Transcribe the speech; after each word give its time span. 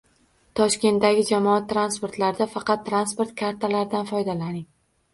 Toshkentdagi 0.59 1.25
jamoat 1.27 1.69
transportlarida 1.75 2.49
faqat 2.57 2.85
transport 2.91 3.39
kartalaridan 3.45 4.13
foydalaniladi 4.15 4.69